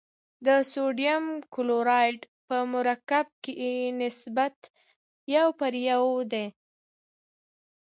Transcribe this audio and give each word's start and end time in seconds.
د 0.45 0.47
سوډیم 0.71 1.25
کلورایډ 1.53 2.19
په 2.47 2.57
مرکب 2.73 3.27
کې 3.43 3.61
نسبت 4.01 4.57
یو 5.35 5.47
پر 5.59 5.73
یو 5.89 6.05
دی. 6.31 6.47